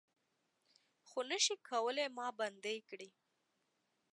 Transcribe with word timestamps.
خو 1.07 1.19
نه 1.29 1.37
شئ 1.43 1.55
کولای 1.67 2.07
ما 2.17 2.27
بندۍ 2.39 2.77
کړي 2.89 3.09